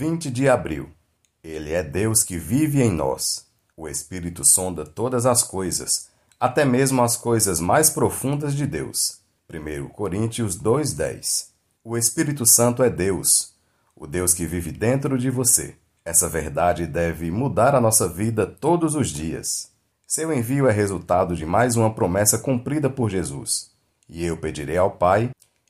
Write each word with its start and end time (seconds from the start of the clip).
20 0.00 0.30
de 0.30 0.48
abril. 0.48 0.88
Ele 1.44 1.74
é 1.74 1.82
Deus 1.82 2.22
que 2.22 2.38
vive 2.38 2.80
em 2.80 2.90
nós. 2.90 3.44
O 3.76 3.86
Espírito 3.86 4.42
sonda 4.46 4.82
todas 4.82 5.26
as 5.26 5.42
coisas, 5.42 6.08
até 6.40 6.64
mesmo 6.64 7.02
as 7.02 7.18
coisas 7.18 7.60
mais 7.60 7.90
profundas 7.90 8.54
de 8.54 8.66
Deus. 8.66 9.20
1 9.46 9.90
Coríntios 9.90 10.56
2:10. 10.56 11.48
O 11.84 11.98
Espírito 11.98 12.46
Santo 12.46 12.82
é 12.82 12.88
Deus, 12.88 13.52
o 13.94 14.06
Deus 14.06 14.32
que 14.32 14.46
vive 14.46 14.72
dentro 14.72 15.18
de 15.18 15.28
você. 15.28 15.76
Essa 16.02 16.30
verdade 16.30 16.86
deve 16.86 17.30
mudar 17.30 17.74
a 17.74 17.80
nossa 17.80 18.08
vida 18.08 18.46
todos 18.46 18.94
os 18.94 19.10
dias. 19.10 19.70
Seu 20.06 20.32
envio 20.32 20.66
é 20.66 20.72
resultado 20.72 21.36
de 21.36 21.44
mais 21.44 21.76
uma 21.76 21.92
promessa 21.92 22.38
cumprida 22.38 22.88
por 22.88 23.10
Jesus. 23.10 23.70
E 24.08 24.24
eu 24.24 24.38
pedirei 24.38 24.78
ao 24.78 24.92
Pai, 24.92 25.28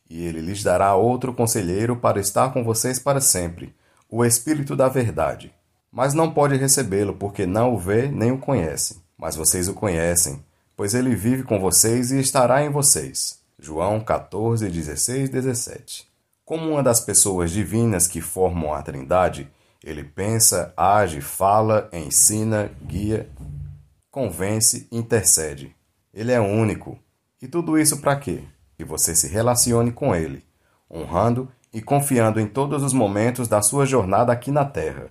e 0.08 0.22
ele 0.22 0.40
lhes 0.40 0.62
dará 0.62 0.94
outro 0.94 1.34
conselheiro 1.34 1.96
para 1.96 2.20
estar 2.20 2.52
com 2.52 2.62
vocês 2.62 2.96
para 2.96 3.20
sempre, 3.20 3.74
o 4.10 4.24
Espírito 4.24 4.74
da 4.74 4.88
Verdade. 4.88 5.54
Mas 5.92 6.14
não 6.14 6.32
pode 6.32 6.56
recebê-lo 6.56 7.14
porque 7.14 7.46
não 7.46 7.74
o 7.74 7.78
vê 7.78 8.08
nem 8.08 8.32
o 8.32 8.38
conhece. 8.38 9.00
Mas 9.16 9.36
vocês 9.36 9.68
o 9.68 9.74
conhecem, 9.74 10.44
pois 10.76 10.94
ele 10.94 11.14
vive 11.14 11.44
com 11.44 11.60
vocês 11.60 12.10
e 12.10 12.18
estará 12.18 12.64
em 12.64 12.70
vocês. 12.70 13.38
João 13.58 14.00
14, 14.00 14.68
16, 14.68 15.30
17. 15.30 16.08
Como 16.44 16.70
uma 16.70 16.82
das 16.82 17.00
pessoas 17.00 17.50
divinas 17.50 18.08
que 18.08 18.20
formam 18.20 18.74
a 18.74 18.82
Trindade, 18.82 19.48
ele 19.84 20.02
pensa, 20.02 20.72
age, 20.76 21.20
fala, 21.20 21.88
ensina, 21.92 22.70
guia, 22.82 23.28
convence, 24.10 24.88
intercede. 24.90 25.74
Ele 26.12 26.32
é 26.32 26.40
único. 26.40 26.98
E 27.40 27.46
tudo 27.46 27.78
isso 27.78 28.00
para 28.00 28.16
quê? 28.16 28.42
Que 28.76 28.84
você 28.84 29.14
se 29.14 29.28
relacione 29.28 29.92
com 29.92 30.14
ele, 30.14 30.44
honrando 30.90 31.48
e 31.72 31.80
confiando 31.80 32.40
em 32.40 32.46
todos 32.46 32.82
os 32.82 32.92
momentos 32.92 33.48
da 33.48 33.62
sua 33.62 33.86
jornada 33.86 34.32
aqui 34.32 34.50
na 34.50 34.64
Terra. 34.64 35.10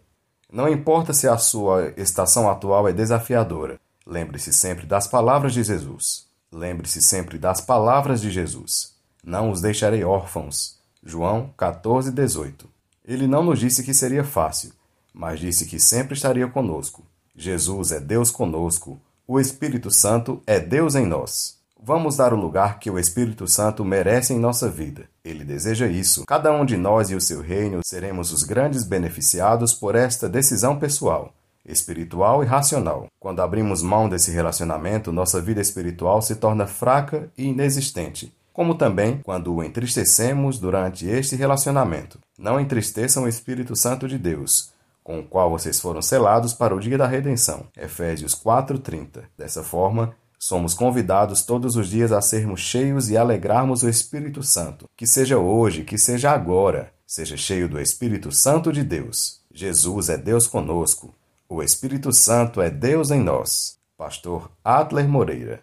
Não 0.52 0.68
importa 0.68 1.14
se 1.14 1.28
a 1.28 1.38
sua 1.38 1.94
estação 1.96 2.50
atual 2.50 2.88
é 2.88 2.94
desafiadora, 2.94 3.80
lembre-se 4.06 4.52
sempre 4.52 4.86
das 4.86 5.08
palavras 5.08 5.54
de 5.54 5.64
Jesus. 5.64 6.28
Lembre-se 6.52 7.02
sempre 7.02 7.38
das 7.38 7.62
palavras 7.62 8.20
de 8.20 8.32
Jesus. 8.32 8.96
Não 9.24 9.52
os 9.52 9.62
deixarei 9.62 10.04
órfãos. 10.04 10.80
João 11.04 11.54
14, 11.56 12.12
18. 12.12 12.68
Ele 13.06 13.28
não 13.28 13.44
nos 13.44 13.60
disse 13.60 13.84
que 13.84 13.94
seria 13.94 14.24
fácil, 14.24 14.72
mas 15.14 15.40
disse 15.40 15.68
que 15.68 15.80
sempre 15.80 16.16
estaria 16.16 16.48
conosco. 16.48 17.06
Jesus 17.36 17.92
é 17.92 18.00
Deus 18.00 18.32
conosco. 18.32 19.00
O 19.28 19.40
Espírito 19.40 19.92
Santo 19.92 20.42
é 20.48 20.60
Deus 20.60 20.96
em 20.96 21.06
nós. 21.06 21.59
Vamos 21.82 22.18
dar 22.18 22.34
o 22.34 22.40
lugar 22.40 22.78
que 22.78 22.92
o 22.92 23.00
Espírito 23.00 23.48
Santo 23.48 23.86
merece 23.86 24.34
em 24.34 24.40
nossa 24.40 24.70
vida. 24.70 25.06
Ele 25.24 25.46
deseja 25.46 25.88
isso. 25.88 26.26
Cada 26.26 26.52
um 26.52 26.66
de 26.66 26.76
nós 26.76 27.10
e 27.10 27.16
o 27.16 27.22
seu 27.22 27.42
reino 27.42 27.80
seremos 27.86 28.34
os 28.34 28.44
grandes 28.44 28.84
beneficiados 28.84 29.74
por 29.74 29.96
esta 29.96 30.28
decisão 30.28 30.78
pessoal, 30.78 31.34
espiritual 31.66 32.44
e 32.44 32.46
racional. 32.46 33.08
Quando 33.18 33.42
abrimos 33.42 33.82
mão 33.82 34.10
desse 34.10 34.30
relacionamento, 34.30 35.14
nossa 35.14 35.42
vida 35.42 35.62
espiritual 35.62 36.22
se 36.22 36.36
torna 36.36 36.68
fraca 36.68 37.32
e 37.38 37.46
inexistente. 37.46 38.36
Como 38.52 38.76
também 38.76 39.22
quando 39.24 39.56
o 39.56 39.64
entristecemos 39.64 40.60
durante 40.60 41.08
este 41.08 41.38
relacionamento. 41.38 42.20
Não 42.38 42.60
entristeçam 42.60 43.24
o 43.24 43.28
Espírito 43.28 43.74
Santo 43.74 44.06
de 44.06 44.18
Deus, 44.18 44.74
com 45.02 45.20
o 45.20 45.24
qual 45.24 45.50
vocês 45.50 45.80
foram 45.80 46.02
selados 46.02 46.54
para 46.54 46.76
o 46.76 46.80
dia 46.80 46.98
da 46.98 47.08
redenção. 47.08 47.68
Efésios 47.78 48.36
4:30. 48.36 49.24
Dessa 49.38 49.64
forma, 49.64 50.14
Somos 50.40 50.74
convidados 50.74 51.44
todos 51.44 51.76
os 51.76 51.90
dias 51.90 52.14
a 52.14 52.22
sermos 52.22 52.62
cheios 52.62 53.10
e 53.10 53.18
alegrarmos 53.18 53.84
o 53.84 53.90
Espírito 53.90 54.42
Santo. 54.42 54.90
Que 54.96 55.06
seja 55.06 55.38
hoje, 55.38 55.84
que 55.84 55.98
seja 55.98 56.32
agora, 56.32 56.94
seja 57.06 57.36
cheio 57.36 57.68
do 57.68 57.80
Espírito 57.80 58.32
Santo 58.32 58.72
de 58.72 58.82
Deus. 58.82 59.42
Jesus 59.54 60.08
é 60.08 60.18
Deus 60.18 60.48
conosco. 60.48 61.14
O 61.50 61.62
Espírito 61.62 62.14
Santo 62.14 62.62
é 62.62 62.70
Deus 62.70 63.12
em 63.12 63.20
nós. 63.20 63.78
Pastor 63.98 64.50
Adler 64.64 65.10
Moreira 65.10 65.62